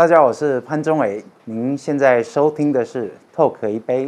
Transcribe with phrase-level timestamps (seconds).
[0.00, 1.22] 大家好，我是潘宗伟。
[1.44, 4.06] 您现在收听的是《Talk 一杯》。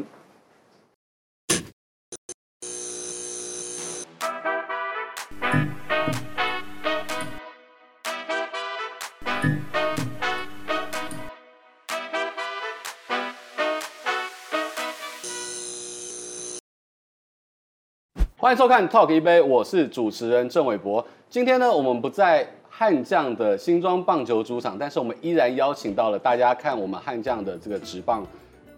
[18.39, 21.07] 欢迎收看《Talk 一杯》，我是主持人郑伟博。
[21.29, 22.49] 今天呢，我们不在。
[22.75, 28.27] 悍将的新庄棒球主场，但是我们依然邀请到了大家看我们悍将的这个职棒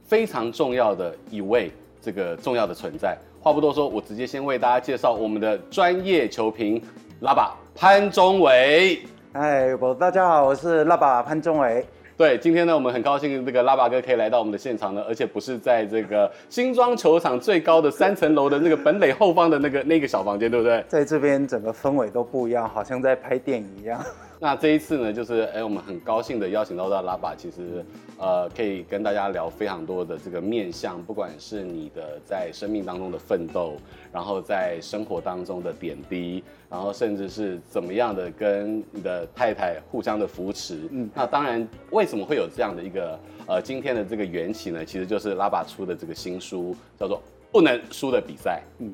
[0.03, 1.71] 非常重要的一位
[2.03, 3.17] 这个重要的存在。
[3.41, 6.83] 话不多说，我直接先为大家介绍我们的专业球评
[7.21, 9.01] 拉爸潘中伟。
[9.33, 11.87] 哎，我大家好，我是拉爸潘中伟。
[12.17, 20.85] 对，今天呢，我们很高兴这个拉巴哥可以来到我们的现场呢，而且不是在这个新庄球场最高的三层楼的那个本垒后方的那个那个小房间，对不对？
[20.87, 24.01] 在这边整个氛围都不一样，好像在拍电影一样。
[24.41, 27.85] 那这一次呢，就是哎，我们很高兴的邀请到的拉爸，其实
[28.19, 33.77] 呃，可以跟大家聊非常多的这个面向，不管是你的在生命当中的奋斗，
[34.13, 40.89] 然后在生活当中的点滴，然后甚至是怎么样的跟你的太太互相的扶持。
[40.91, 44.85] 嗯，那当然，为什么会有这样的一个呃今天的这个缘起呢？
[44.85, 47.19] 其实就是拉爸出的这个新书，叫做
[47.51, 48.63] 《不能输的比赛》。
[48.85, 48.93] 嗯，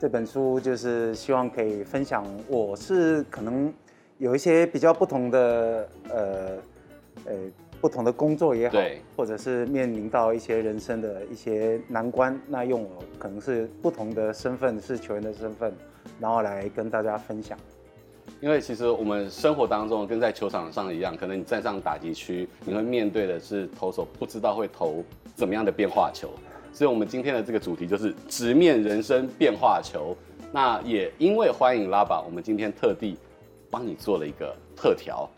[0.00, 3.72] 这本书就是希望可以分享，我是可能。
[4.18, 6.48] 有一些比较不同的呃
[7.26, 7.34] 呃
[7.82, 8.78] 不同的工作也好，
[9.14, 15.70] 或者是面临到一些人生的一些难关，那用我可能是不同的身份，是球员的身份，
[16.18, 17.58] 然后来跟大家分享。
[18.40, 26.30] 因为其实我们生活当中跟在球场上一样，可能你站上打击区，你会面对的是投手不知道会投怎么样的变化球，
[26.72, 30.16] 所以我们今天的这个主题就是直面人生变化球。
[30.52, 33.18] 那也因为欢迎拉爸，我们今天特地。
[33.76, 35.28] 帮你做了一个特调。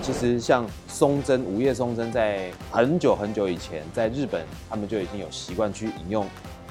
[0.00, 6.24] 其实像松针、五叶松针，在很久很久以前，在日本他们就已经有习惯去饮用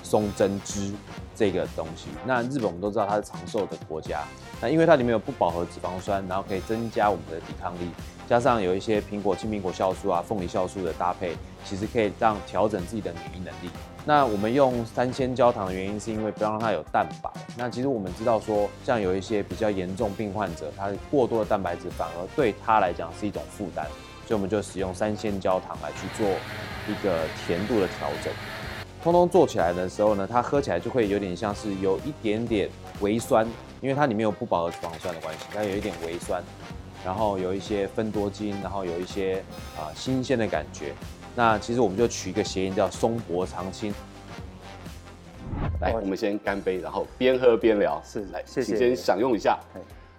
[0.03, 0.93] 松针汁
[1.35, 2.07] 这个东西。
[2.25, 4.23] 那日本我们都知道它是长寿的国家，
[4.61, 7.89] 那因为它里面有不饱和脂肪酸，然后可以增加我们的抵抗力。
[8.27, 11.33] 加上有一些苹果、青苹果酵素啊、凤梨酵素的搭配，
[11.63, 13.71] 其实可以让调整自己的免疫能力。
[14.05, 17.29] 那我们用三鲜焦糖的原因，是因为不要让它有蛋白。
[17.57, 23.85] 那其实我们知道说，像有一些比较严重病患者，他过多的蛋白质反而对他来讲是一种负担，
[24.25, 26.27] 所以我们就使用三鲜焦糖来去做
[26.87, 28.33] 一个甜度的调整。
[29.03, 33.45] 通通做起来的时候呢，它喝起来就会有点像是有一点点微酸，
[33.79, 36.43] 因为它里面有不饱和脂肪酸的关系，它有一点微酸。
[37.05, 39.35] 然后有一些芬多精，然后有一些
[39.77, 40.93] 啊、呃、新鲜的感觉。
[41.35, 43.93] 那其实我们就取一个谐音叫松柏长青。
[45.79, 48.01] 来，我们先干杯，然后边喝边聊。
[48.03, 48.67] 是，来，谢谢。
[48.67, 49.57] 请先享用一下。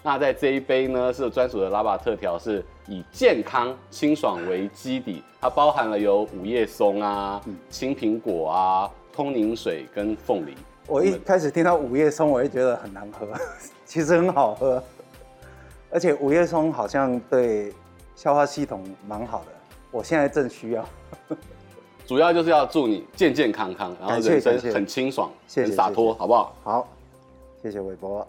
[0.02, 10.54] 那在这一杯呢，是专属的拉巴特调，是以健康清爽为基底，它包含了有五叶松啊、青苹果啊、通宁水跟凤梨。
[10.86, 13.26] 我一开始听到五叶松，我也觉得很难喝，
[13.84, 14.82] 其实很好喝。
[15.90, 17.72] 而且五叶松好像对
[18.14, 19.46] 消化系统蛮好的，
[19.90, 20.84] 我现在正需要。
[22.06, 26.54] 主要就是要祝你健健康康，然后人生很清爽、谢谢很洒脱，好不好？
[26.62, 26.88] 好，
[27.62, 28.26] 谢谢韦博。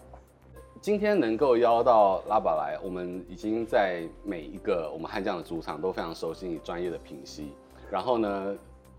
[0.81, 7.53] 今天能够邀到拉巴来，我们已经在每一个我们悍将的主场都非常熟悉你专业的品析。
[7.91, 8.55] 然后呢，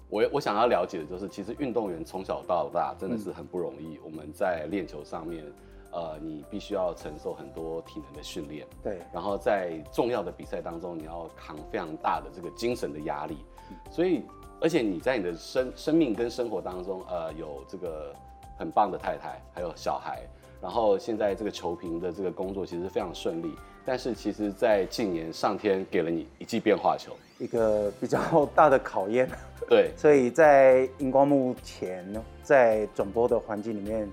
[0.08, 3.96] 我我想要了解的就是，其实运动员从小到大真的是很不容易。
[3.96, 5.44] 嗯、我们在练球上面。
[5.92, 13.38] 呃，你必须要承受很多体能的训练，对，然后在重要的比赛当中，你要扛非常大的这个精神的压力，
[13.70, 14.22] 嗯、所以，
[14.60, 18.14] 而且你在你的生生命跟生活当中，呃，有这个
[18.56, 20.22] 很棒的太太，还有小孩，
[20.62, 23.52] 然后现在这个球评的这个工作其实非常顺利，
[23.84, 29.28] 但是其实，在近年上天给了你一记变化球，一个比较大的考验，
[29.68, 32.06] 对，所以在荧光幕前，
[32.44, 34.08] 在转播的环境里面。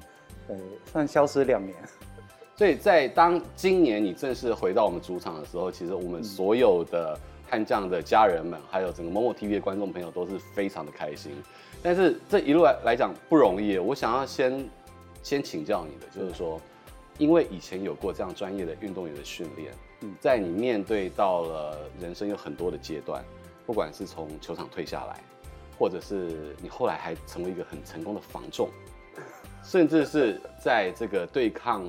[0.47, 0.55] 呃，
[0.91, 1.75] 算消失两年，
[2.55, 11.31] 所以在当今年你正式回到我们主场的时候，其实我们所有的悍将的家人们，还有整个 MOMO TV 的观众朋友都是非常的开心。
[11.83, 14.67] 但是这一路来来讲不容易，我想要先
[15.21, 16.59] 先请教你的，就是说，
[17.17, 19.71] 因为以前有过这样专业的运动员的训练，
[20.01, 23.23] 嗯，在你面对到了人生有很多的阶段，
[23.65, 25.21] 不管是从球场退下来，
[25.77, 28.69] 或者是你后来还成为一个很成功的防重。
[29.67, 31.83] 甚至是在这个对抗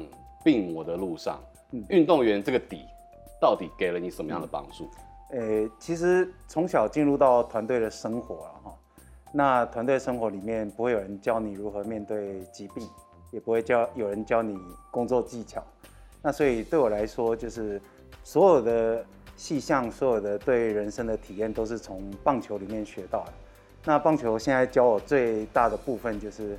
[0.44, 1.40] 病魔的路上，
[1.88, 2.80] 运动员这个底
[3.40, 4.90] 到底给了你什么样的帮助？
[5.30, 8.74] 呃、嗯欸，其实从小进入到团队的生活了哈，
[9.32, 12.84] 那团队生活里面不会有人教你如何面对疾病，
[13.30, 14.58] 也不会教有人教你
[14.90, 15.62] 工作技巧。
[16.20, 17.80] 那所以对我来说，就是
[18.24, 19.04] 所有的
[19.36, 23.32] 细项，所有的对人生的体验，都是从棒球里面学到的。
[23.84, 26.58] 那棒球现在教我最大的部分，就是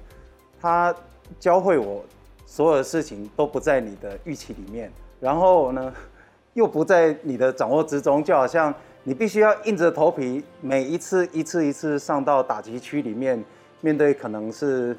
[0.62, 0.94] 他
[1.40, 2.04] 教会我
[2.46, 5.94] 所有的事情都不在你的预期里面，然后呢，
[6.54, 8.74] 又不在你的掌握之中，就好像。
[9.06, 13.44] 你必须要硬着头皮，每一次一次一次上到打击区里面，
[13.80, 14.96] 面对可能是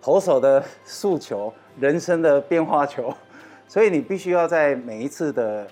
[0.00, 3.12] 投手的速球、人生的变化球，
[3.66, 5.66] 所以你必须要在每一次的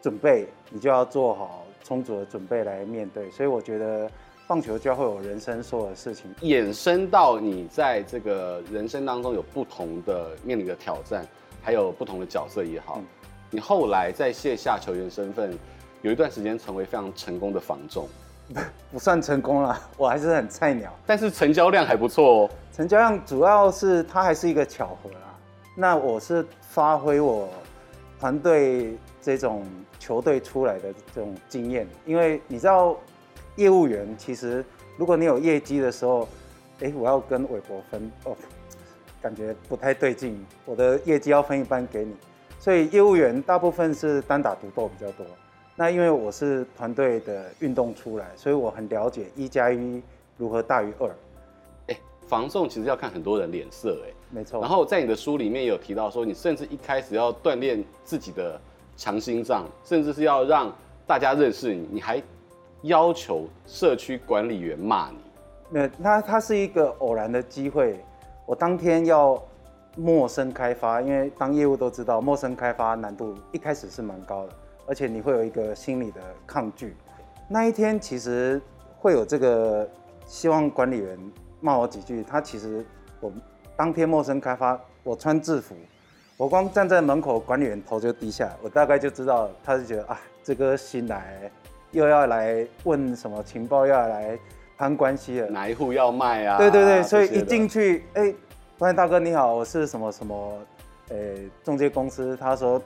[0.00, 3.28] 准备，你就要做好充足的准备来面对。
[3.32, 4.08] 所以我觉得
[4.46, 11.26] 棒球教会我人生所有的事情，衍生到你在这个人生当中有不同的面临的挑战，
[11.62, 13.04] 还有不同的角色也好，嗯、
[13.50, 15.56] 你后来在卸下球员身份。
[16.02, 18.06] 有一段时间成为非常成功的房仲，
[18.92, 20.92] 不算成功了，我还是很菜鸟。
[21.04, 22.50] 但是成交量还不错哦。
[22.72, 25.34] 成交量主要是它还是一个巧合啦。
[25.74, 27.48] 那我是发挥我
[28.20, 29.66] 团队这种
[29.98, 32.96] 球队出来的这种经验，因为你知道
[33.56, 34.64] 业务员其实
[34.96, 36.28] 如果你有业绩的时候，
[36.80, 38.36] 哎，我要跟韦伯分哦，
[39.20, 40.38] 感觉不太对劲。
[40.64, 42.14] 我的业绩要分一半给你，
[42.60, 45.26] 所以业务员大部分是单打独斗比较多。
[45.74, 50.02] 那因为我是团队的运动出来，所以我很了解一加一
[50.38, 51.10] 如何大于二。
[51.88, 54.60] 哎，房仲其实要看很多人脸色，哎，没错。
[54.60, 58.58] 然后在你的书里面有提到说，你甚至一开始要锻炼自己的
[58.96, 60.74] 强心脏，甚至是要让
[61.06, 62.22] 大家认识你，你还
[62.86, 65.18] 要求社区管理员骂你。
[65.68, 67.98] 那他他是一个偶然的机会，
[68.44, 69.40] 我当天要
[69.96, 74.52] 陌生开发，因为当业务都知道陌生开发难度一开始是蛮高的。
[74.88, 76.94] 而且你会有一个心理的抗拒。
[77.48, 78.60] 那一天其实
[78.96, 79.88] 会有这个
[80.24, 81.18] 希望管理员
[81.60, 82.22] 骂我几句。
[82.22, 82.86] 他其实
[83.18, 83.32] 我
[83.76, 85.74] 当天陌生开发，我穿制服，
[86.36, 91.50] 我光站在门口，管理员头就低下，我大概就知道，他就觉得啊，这个新来
[91.90, 94.38] 又要来问什么情报，又要来
[94.76, 95.48] 攀关系了。
[95.48, 96.58] 哪一户要卖啊？
[96.58, 98.34] 对对对，所以一进去，哎，
[98.78, 100.58] 关大哥你好，我是什么什么，
[101.08, 101.16] 呃，
[101.62, 102.36] 中介公司。
[102.36, 102.80] 他说。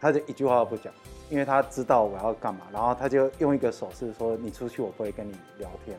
[0.00, 0.92] 他就一句话都不讲，
[1.30, 5.96] 因为他知道我要干嘛，然后他就用一个手势说：“你出去，我不会跟你聊天。”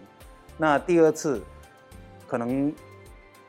[0.59, 1.41] 那第二次，
[2.27, 2.75] 可能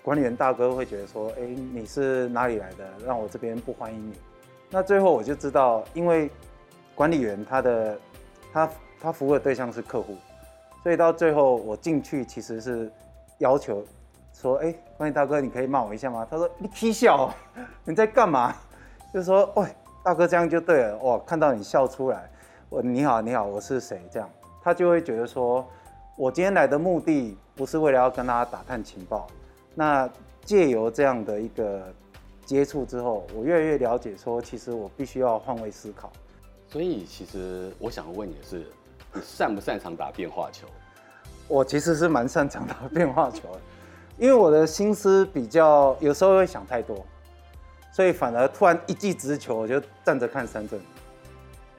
[0.01, 2.89] 管理员大哥会觉得说：“哎，你是哪里来的？
[3.05, 4.13] 让我这边不欢迎你。”
[4.71, 6.31] 那最后我就知道，因为
[6.95, 7.99] 管理员他的
[8.55, 8.71] 他
[9.01, 10.17] 他服务的对象是客户，
[10.83, 12.91] 所以到最后我进去其实是
[13.39, 13.85] 要求
[14.33, 17.35] 说：“哎，管理大哥，你可以骂我一下吗？”他说：“你起笑，
[17.85, 18.55] 你在干嘛？”
[19.13, 19.67] 就说：“喂。”
[20.05, 21.19] 大哥，这样就对了哇！
[21.21, 22.31] 看到你笑出来，
[22.69, 24.07] 我你好你好，我是谁？
[24.11, 24.29] 这样
[24.63, 25.67] 他就会觉得说，
[26.15, 29.27] 我今天来的目的不是为了要跟大家打探情报。
[29.75, 30.07] 那
[30.43, 31.91] 借由这样的一个
[32.45, 36.13] 接触之后，我越来越了解说，其实我必须要换位思考。
[36.75, 38.67] 所以，其实我想问你的是，
[39.13, 40.67] 你擅不擅长打变化球？
[41.47, 43.61] 我其实是蛮擅长打变化球的，
[44.19, 47.07] 因为我的心思比较有时候会想太多。
[47.93, 50.81] 所以反而突然一记直球，我就站着看三振。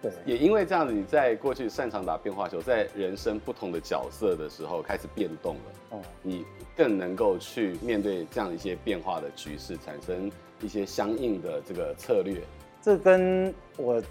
[0.02, 5.98] 对，也因为这样子，你在过去擅长打变化球，在人生不同的角色的时候开始变动了。
[5.98, 10.32] 哦，你更能够去面对这样一些变化的局势，产生
[10.62, 12.42] 一些相应的这个策略。
[12.82, 14.02] 这跟我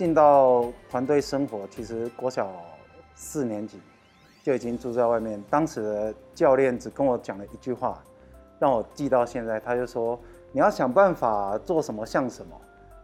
[0.00, 2.50] 进到团队生活，其实国小
[3.14, 3.78] 四年级
[4.42, 5.38] 就已经住在外面。
[5.50, 8.02] 当时的教练只跟我讲了一句话，
[8.58, 9.60] 让我记到现在。
[9.60, 10.18] 他就说。
[10.52, 12.56] 你要想办法做什么像什么，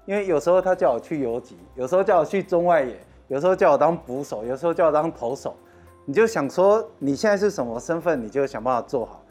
[0.06, 2.98] 因为有时候他叫我去游击，有时候叫我去中外野，
[3.28, 5.54] 有时候叫我当捕手，有时候叫我当投手，
[6.06, 9.22] 你就想说你现在是什么身份，你就想办法做好，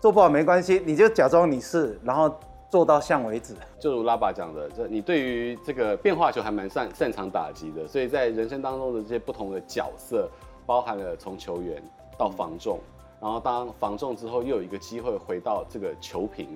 [0.00, 2.34] 做不好没关系，你就假装你是，然后
[2.72, 3.54] 做到像为止。
[3.78, 10.26] 就如拉爸讲的，这你对于这个变化球还蛮擅擅长打击的，所以在人生当中的这些不同的角色，
[10.64, 11.82] 包含了从球员
[12.16, 12.80] 到防重，
[13.20, 16.48] 然后当防重之后又有一个机会回到这个球评。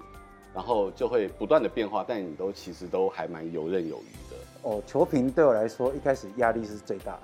[0.54, 4.36] 然后就会不断的变化，但你都其实都还蛮游刃有余的。
[4.62, 7.20] 哦，球评对我来说一开始压力是最大的。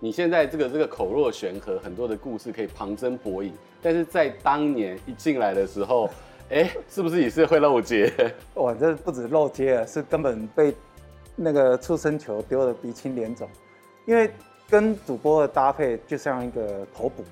[0.00, 6.10] 你现在这个这个口若悬河，很多的故事可以旁征博引，但是在当年一进来的时候，
[6.52, 8.12] 哎，是不是也是会漏接？
[8.54, 10.74] 哇，这不止漏接啊，是根本被
[11.34, 13.48] 那个出生球丢的鼻青脸肿，
[14.06, 14.30] 因为
[14.68, 17.24] 跟主播的搭配就像一个投捕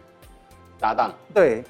[0.81, 1.13] 搭档。
[1.35, 1.63] 对，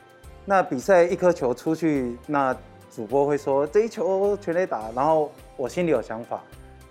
[0.45, 2.57] 那比赛一颗球出去，那。
[2.93, 6.43] 主播会说这一球全垒打，然后我心里有想法，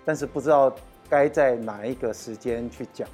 [0.02, 0.74] 但是不知道
[1.10, 3.06] 该在哪一个时间去讲。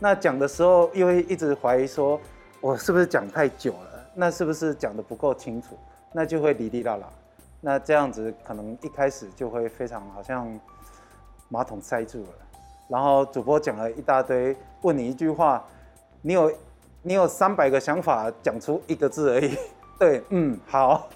[0.00, 2.20] 那讲的时候又会一直怀疑说，
[2.60, 4.10] 我是不是讲太久了？
[4.16, 5.78] 那是不是讲的不够清楚？
[6.16, 7.08] 那就会哩哩啦啦，
[7.60, 10.48] 那这样子可能一开始就会非常好像
[11.48, 12.28] 马桶塞住了，
[12.88, 15.64] 然后主播讲了一大堆，问你一句话，
[16.22, 16.52] 你有
[17.02, 19.58] 你有三百个想法，讲出一个字而已。
[19.98, 21.08] 对，嗯，好。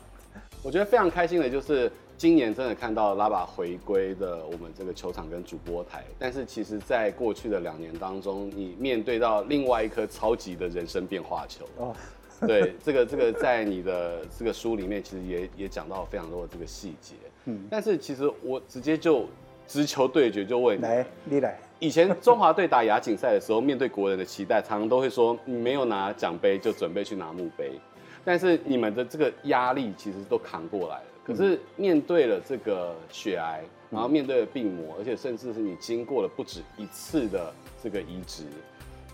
[0.64, 11.64] 我觉得非常开心的就是今年真的看到拉巴回归的我们这个球场跟主播台，但是其实在过去的两年当中，你面对到另外一颗超级的人生变化球。
[11.76, 11.94] 哦，
[12.46, 17.14] 对，这个这个在你的这个书里面其实也也讲到非常多的这个细节。
[17.46, 19.26] 嗯，但是其实我直接就
[19.66, 21.58] 直球对决就问你，来，你来。
[21.80, 27.72] 以前中华队打亚锦赛的时候，面对国人的期待，常常都会说你没有拿奖杯就准备去拿墓碑。
[28.24, 38.42] 但是你们的这个压力其实都扛过来了，可是面对了这个血癌，然后面对了病魔，而且甚至是你经过了不止一次的这个移植，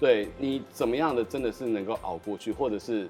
[0.05, 3.09] 对你怎么样的真的是能够熬过去，或者是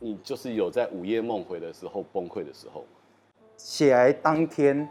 [0.00, 2.84] 你就是有在午夜梦回的时候崩溃的时候？
[3.56, 4.88] 血癌当天，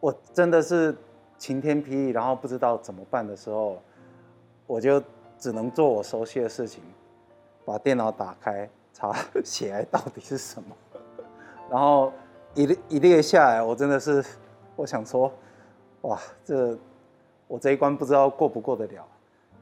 [0.00, 0.96] 我真的是
[1.36, 3.82] 晴天霹雳，然后不知道怎么办的时候，
[4.66, 5.02] 我就
[5.38, 6.82] 只能做我熟悉的事情，
[7.66, 8.66] 把电脑打开。
[8.94, 10.74] 查 血癌到底是什么？
[11.70, 12.10] 然后
[12.54, 14.24] 一列一列下来，我真的是，
[14.74, 15.30] 我想说，
[16.00, 16.78] 哇，这
[17.46, 19.06] 我这一关不知道过不过得了，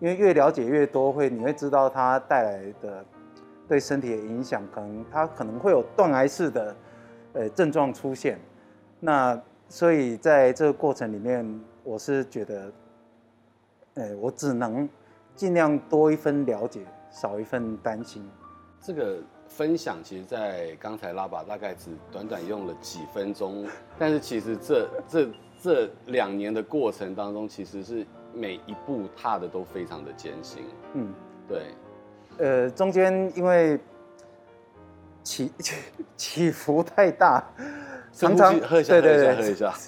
[0.00, 3.05] 因为越了解越多，会你会知道它带来的
[3.67, 6.76] 对身体的影响，可能它可能会有断崖式的
[7.33, 8.38] 呃症状出现。
[9.00, 12.73] 那所以在这个过程里面，我是觉得，
[13.95, 14.88] 呃，我只能
[15.35, 18.28] 尽量多一分了解，少一份担心。
[18.81, 23.67] 这个分享其实，在刚才拉巴大概只短短用了几分钟，
[23.99, 25.28] 但是其实这这
[25.61, 28.07] 这两年的过程当中，其实是
[28.38, 30.64] 每一步踏的都非常的艰辛。
[30.95, 31.12] 嗯，
[31.49, 31.75] 对。
[32.38, 33.78] 呃，中间因为
[35.23, 35.76] 起起，
[36.16, 37.45] 起伏太大，
[38.12, 39.75] 常常喝一下，对对对，喝一下。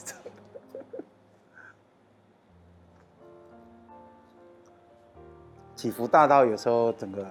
[5.76, 7.24] 起伏大到有时候整个。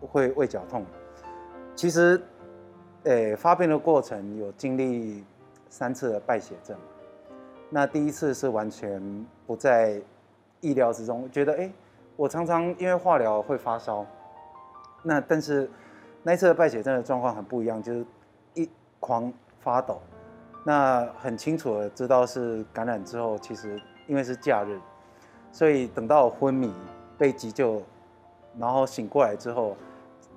[0.00, 0.86] 会胃绞痛，
[1.74, 2.22] 其实，
[3.02, 5.24] 诶、欸，发病的过程有经历
[5.68, 6.78] 三次的败血症，
[7.68, 10.00] 那第一次是完全不在
[10.60, 11.72] 意料之中，觉得诶、
[12.16, 14.04] 我常常因为化疗会发烧，
[15.02, 15.70] 那但是
[16.22, 18.06] 那一次的败血症的状况很不一样，就是
[18.54, 18.68] 一
[19.00, 20.00] 狂发抖，
[20.64, 24.78] 那很清楚的知道是感染之后，其实因为是假日，
[25.52, 26.72] 所以等到昏迷
[27.16, 27.82] 被急救，
[28.58, 29.76] 然后醒过来之后。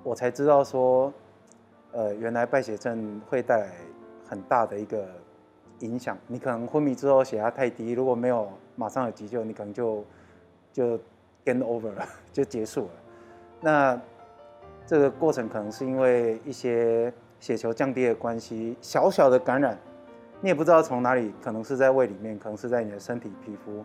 [0.03, 1.13] 我才知道说，
[1.91, 3.69] 呃，原来败血症会带来
[4.27, 5.07] 很大的一个
[5.81, 6.17] 影响。
[6.25, 10.05] 你可能昏迷之后血压太低，如果没有马上有急救，你可能就
[10.71, 10.99] 就
[11.45, 12.91] game over 了， 就结束了。
[13.61, 14.01] 那
[14.87, 19.77] 这个过程可能是因为一些血球降低的关系，小小的感染，
[20.41, 23.83] 你也不知道从哪里，可能是在胃里面，可能是在你的身体皮肤，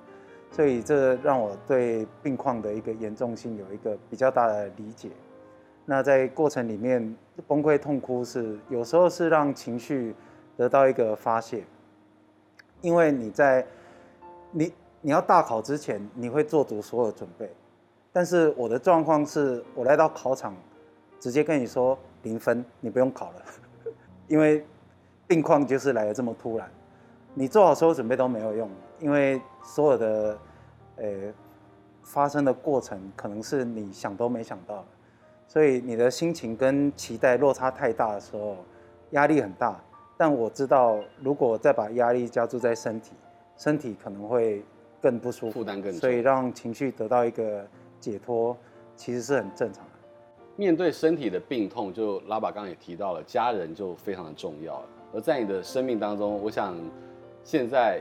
[0.51, 5.11] 所以这让我对病况的一个严重性有一个比较大的理解。
[5.85, 7.15] 那在过程里面
[7.47, 10.15] 崩溃痛哭是有时候是让情绪
[10.57, 11.63] 得到一个发泄，
[12.81, 13.65] 因为你在
[14.51, 17.51] 你你要大考之前你会做足所有准备，
[18.13, 20.55] 但是我的状况是我来到考场
[21.21, 23.43] 直接跟你说零分，你不用考了，
[24.29, 24.65] 因为
[25.27, 26.71] 病况就是来的这么突然，
[27.35, 30.39] 你做好所有准备都没有用，因为所有的
[30.97, 31.07] 呃
[32.03, 34.85] 发生的过程可能是你想都没想到。
[35.49, 38.57] 所以你的心情跟期待落差太大的时候，
[39.11, 39.81] 压力很大。
[40.17, 43.13] 但我知道，如果再把压力加注在身体，
[43.57, 44.63] 身体可能会
[45.01, 46.01] 更不舒服，负担更重。
[46.01, 47.67] 所以让情绪得到一个
[47.99, 48.57] 解脱，
[48.95, 49.91] 其实是很正常的。
[50.57, 54.83] 面对身体的病痛，就拉巴刚刚也提到了，家人就非常的重要。
[55.13, 56.77] 而在你的生命当中，我想
[57.43, 58.01] 现在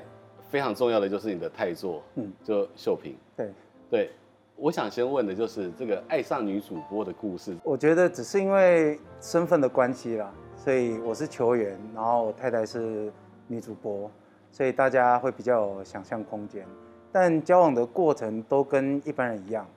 [0.49, 3.15] 非常重要的就是你的太座，嗯，就秀萍。
[3.35, 3.49] 对
[3.89, 4.09] 对。
[4.57, 7.53] 我想先问的就是这个爱上女主播的故事。
[7.61, 13.11] 我觉得只是因为身份的关系啦，所以我是球员，然后我太太是
[13.49, 14.09] 女主播，
[14.55, 16.65] 所以大家会比较有想象空间。
[17.11, 19.67] 但交往的过程都跟一般人一样，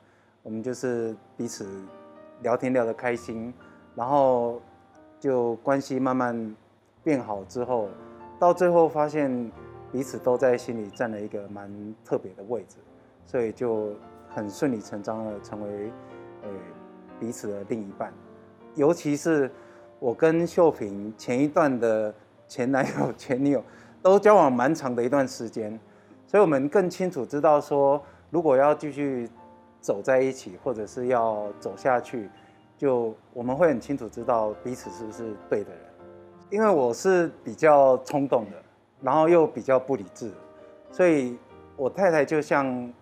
[0.44, 1.68] 我们就是彼此
[2.42, 3.52] 聊天聊得开心，
[3.96, 4.62] 然后
[5.18, 6.54] 就关系慢慢
[7.02, 7.88] 变好之后，
[8.38, 9.50] 到最后发现
[9.90, 11.68] 彼此都在心里占了一个蛮
[12.04, 12.76] 特别的位置，
[13.26, 13.92] 所以就。
[14.30, 15.90] 很顺理成章的成为，
[16.42, 16.50] 呃，
[17.18, 18.12] 彼此的另一半，
[18.74, 19.50] 尤其是
[19.98, 22.14] 我跟秀萍前一段的
[22.46, 23.64] 前男友、前女友
[24.02, 25.78] 都交往蛮长的一段时间，
[26.26, 29.28] 所以我们更清楚知道说，如果要继续
[29.80, 32.28] 走在一起，或者是要走下去，
[32.76, 35.80] 就我们会很清楚知道彼此是不是对的人。
[36.50, 38.56] 因为我是比较冲动的，
[39.02, 40.30] 然后又比较不理智，
[40.90, 41.36] 所以
[41.76, 42.92] 我太太就像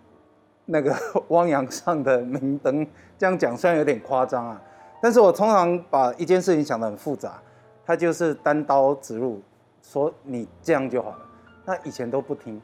[0.65, 0.93] 那个
[1.29, 2.85] 汪洋上的明灯，
[3.17, 4.61] 这样讲虽然有点夸张啊，
[5.01, 7.41] 但是我通常把一件事情想得很复杂，
[7.85, 9.41] 她就是单刀直入，
[9.89, 11.19] 说你这样就好了。
[11.65, 12.61] 那以前都不听，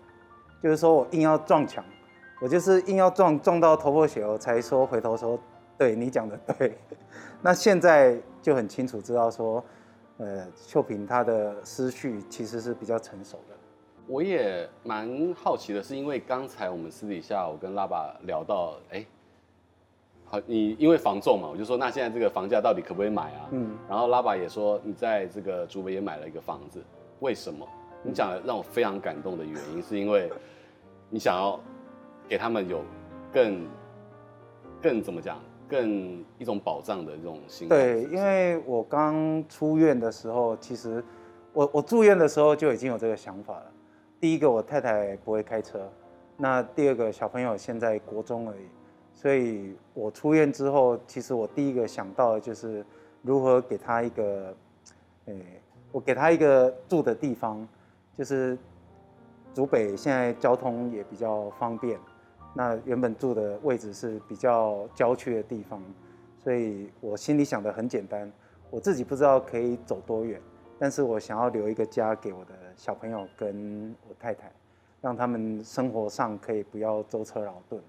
[0.61, 1.83] 就是说我硬要撞墙，
[2.41, 5.39] 我就是硬要撞撞到头破血流才说回头说，
[5.77, 6.77] 对你讲的对。
[7.41, 9.63] 那现在就很清楚知道说。
[10.17, 13.55] 呃，秀萍她的思绪其实是比较成熟的。
[14.05, 19.03] 我也蛮好奇的，是因为刚才我们私底下我跟拉爸聊到，哎，
[20.23, 23.49] 好，你因为房仲嘛，我就说那现在这个房价到底可不可以买啊？
[23.49, 26.79] 嗯，然后拉爸也说你在这个竹北也买了一个房子，
[27.23, 27.65] 为什么？
[28.03, 30.29] 你讲的让我非常感动的原因，是因为
[31.09, 31.57] 你想要
[32.27, 32.83] 给他们有
[33.31, 33.65] 更
[34.81, 35.39] 更怎么讲？
[35.69, 37.75] 更一种保障的这种心态。
[37.75, 41.01] 对，因为我刚出院的时候，其实
[41.53, 43.71] 我我住院的时候就已经有这个想法了。
[44.19, 45.79] 第一个，我太太不会开车；
[46.35, 48.67] 那第二个，小朋友现在国中而已。
[49.13, 52.85] 所以我出院之后，其实我第一个想到的就是
[53.21, 54.55] 如何给他一个，
[55.25, 55.61] 诶，
[55.93, 57.65] 我给他一个住的地方，
[58.17, 58.57] 就是
[59.53, 61.97] 竹北现在交通也比较方便。
[62.55, 65.81] 那原本住的位置是比较郊区的地方，
[66.37, 68.31] 所以我心里想的很简单，
[68.69, 70.41] 我自己不知道可以走多远，
[70.79, 74.51] 但是我想要留一个家给我的小朋友跟我太太，
[74.99, 77.81] 让他们生活上可以不要舟车劳顿。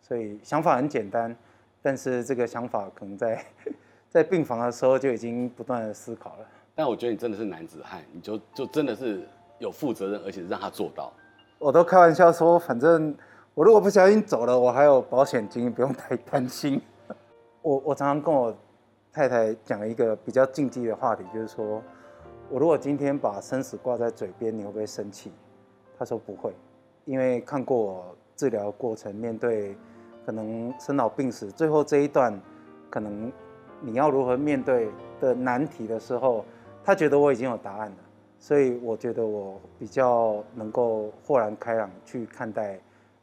[0.00, 1.36] 所以想法很简单，
[1.82, 3.44] 但是这个想法可能在
[4.08, 6.46] 在病房的时候就已经不断的思考了。
[6.78, 9.26] 但我觉得你真的是男子汉，你就就真的是
[9.58, 11.12] 有负责任，而且让他做到。
[11.58, 13.12] 我都开玩笑说，反正。
[13.52, 16.80] 我如果不小心走了，我还有保险金，不用太担心。
[17.60, 18.56] 我我常常跟我
[19.12, 21.82] 太太讲一个比较禁忌的话题，就是说，
[22.50, 25.32] 我如果今天把生死挂在嘴边，你会不会生气？
[25.98, 26.54] 她说不会，
[27.04, 29.76] 因为看过我治疗过程，面对
[30.24, 32.40] 可能生老病死，最后这一段，
[32.88, 33.32] 可能
[33.80, 34.88] 你要如何面对
[35.20, 36.44] 的难题的时候，
[36.88, 37.96] 她觉得我已经有答案了，
[38.38, 42.80] 所以我觉得我比较能够豁然开朗去看待。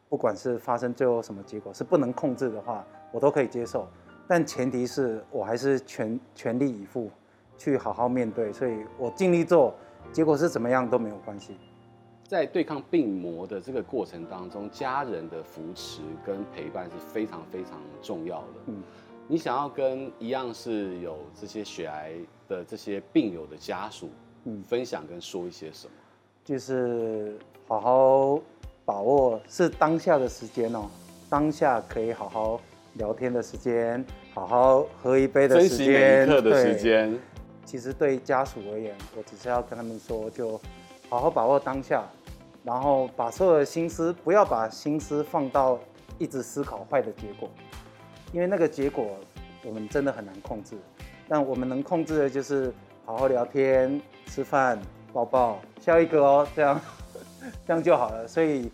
[0.07, 3.87] 不管是发生最后什么结果是不能控制的话，我都可以接受，
[4.27, 7.09] 但前提是我还是全全力以赴
[7.57, 9.73] 去好好面对，所以我尽力做，
[10.11, 11.57] 结果是怎么样都没有关系。
[12.23, 18.47] 在对抗病魔的这个过程当中，家人的扶持跟陪伴是非常非常重要的。
[18.67, 18.83] 嗯，
[19.27, 22.13] 你想要跟一样是有这些血癌
[22.47, 24.09] 的这些病友的家属，
[24.43, 25.93] 嗯，分享跟说一些什么？
[26.43, 28.39] 就是好好。
[28.87, 30.85] 把握是当下的时间哦，
[31.27, 32.61] 当下可以好好
[32.93, 37.19] 聊天的时间，好好喝一杯的时间，珍惜每一刻的时间。
[37.65, 40.61] 其实对家属而言，我只是要跟他们说，就
[41.09, 42.07] 好好把握当下，
[42.63, 45.79] 然后把所有的心思，不要把心思放到
[46.19, 47.49] 一直思考坏的结果，
[48.31, 49.17] 因为那个结果
[49.63, 50.75] 我们真的很难控制。
[51.27, 52.73] 但我们能控制的就是
[53.05, 54.79] 好好聊天、吃饭、
[55.11, 56.79] 抱抱、笑一个哦，这样。
[57.67, 58.71] 这样就好了，所以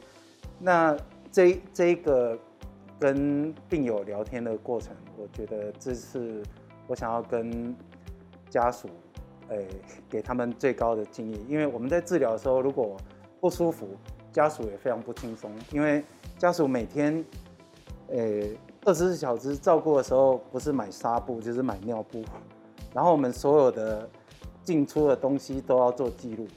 [0.57, 0.95] 那
[1.29, 2.39] 这这一个
[2.97, 6.41] 跟病友聊天的过程，我觉得这是
[6.87, 7.75] 我想要跟
[8.49, 8.87] 家属，
[9.49, 9.67] 诶，
[10.09, 11.45] 给他们最高的敬意。
[11.49, 12.95] 因为我们在治疗的时候，如果
[13.41, 13.89] 不舒服，
[14.31, 15.51] 家属也非常不轻松。
[15.73, 16.01] 因为
[16.37, 17.25] 家属每天，
[18.07, 22.23] 诶，二十四小时照顾的时候，不是买纱布就是买尿布，
[22.93, 24.09] 然后我们所有的
[24.63, 26.47] 进出的东西都要做记录，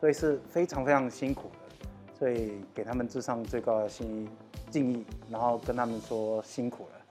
[0.00, 1.86] 所以是非常非常辛苦的。
[2.18, 4.28] 所以给他们致上最高的心意
[4.70, 7.03] 敬意，然后跟他们说辛苦了。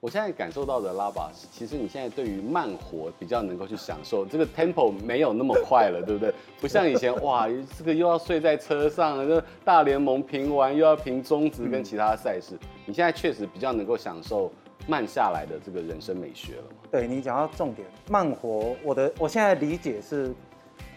[0.00, 6.32] 我现在感受到的拉巴是，其实你现在对于慢活比较能够去享受，这个 tempo 没有那么快了，对不对？
[6.60, 12.54] 不像以前，哇， 这个又要睡在车上，这大联盟评完又要评中职跟其他赛事。
[12.54, 14.52] 嗯、你现在确实比较能够享受
[14.86, 16.64] 慢下来的这个人生美学了。
[16.92, 20.32] 对，你讲到重点，慢活，我的我现在理解是，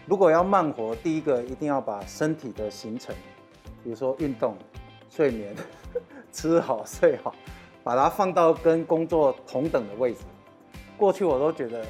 [0.06, 3.12] 如果要慢活，第一个一定要把身体的行程。
[3.82, 4.56] 比如说运动、
[5.10, 5.52] 睡眠、
[6.30, 7.34] 吃好睡好，
[7.82, 10.20] 把它放到跟工作同等的位置。
[10.96, 11.84] 过去我都觉得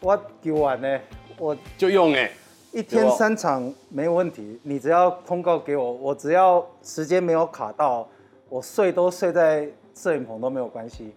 [0.00, 1.00] 我丢完呢，
[1.38, 2.30] 我就用哎，
[2.72, 4.58] 一天三场没问题。
[4.62, 8.08] 你只要通告给我，我只要时间没有卡到，
[8.48, 11.14] 我睡都睡在摄影棚都没有关系。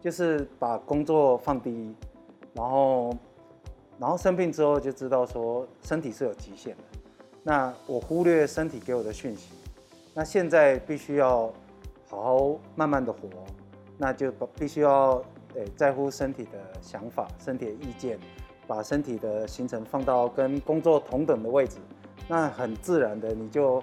[0.00, 1.94] 就是把工作放第一，
[2.54, 3.16] 然后
[4.00, 6.82] 然后生病之后就知道说身体是有极限的。
[7.44, 9.50] 那我忽略身体给我的讯息。
[10.12, 11.52] 那现在必须要
[12.08, 13.28] 好好慢慢的活，
[14.02, 15.22] 那就必须要
[15.54, 18.18] 诶在乎身体的想法、身体的意见，
[18.66, 21.76] 把身体的行程放到跟工作同等的位置，
[22.26, 23.80] 那很自然的你就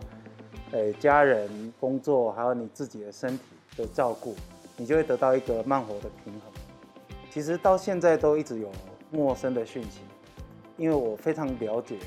[0.73, 3.43] 诶家人、工作还有你自己的身体
[3.77, 4.35] 的照顾，
[4.75, 6.51] 你就会得到一个慢活的平衡。
[7.31, 8.69] 其实到现在都一直有
[9.11, 10.01] 陌生的讯息，
[10.75, 11.97] 因为我非常了解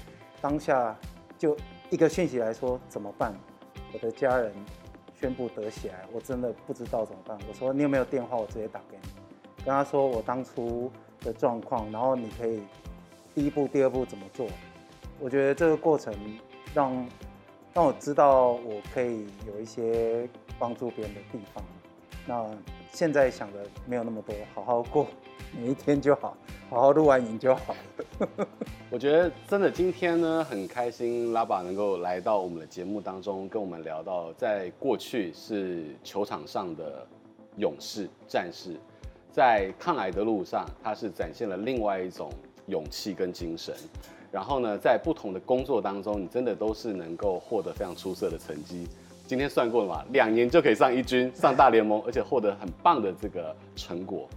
[0.42, 0.94] 当下
[1.38, 1.56] 就
[1.88, 3.34] 一个讯息来说怎么办？
[3.94, 4.52] 我的家人
[5.22, 7.38] 宣布得血癌，我真的不知道怎么办。
[7.48, 8.36] 我说你有没有电话？
[8.36, 12.60] 我直接打给你，跟他说我当初的状况，然后你可以
[13.32, 14.48] 第一步、第二步怎么做。
[15.20, 16.12] 我觉得这个过程
[16.74, 17.08] 让
[17.72, 21.62] 让我知道我可以有一些帮助别人的地方。
[22.26, 22.44] 那
[22.90, 25.06] 现在想的没有那么多，好好过
[25.56, 26.36] 每一天就好，
[26.68, 27.76] 好好录完影就好。
[28.92, 37.06] 我觉得真的今天呢很开心，拉巴能够来到我们的节目当中，跟我们聊到在过去是球场上的
[37.56, 38.76] 勇士战士，
[39.30, 42.28] 在抗癌的路上，他是展现了另外一种
[42.66, 43.74] 勇气跟精神。
[44.30, 48.86] 然后呢，在不同的工作当中，你真的都是能够获得非常出色的成绩。
[49.26, 50.04] 今天算过了嘛？
[50.12, 54.28] 两年就可以上一军，上大联盟，而且获得很棒的这个成果。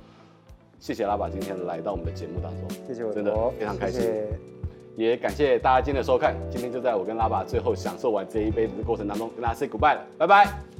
[0.86, 4.00] 谢谢拉巴今天来到我们的节目当中，谢谢我，真的非常开心。
[4.00, 4.28] 谢谢，
[4.96, 6.36] 也感谢大家今天的收看。
[6.52, 10.75] 今天就在我跟拉巴最后享受完这一杯子的过程当中，跟大家 say goodbye 了，拜拜。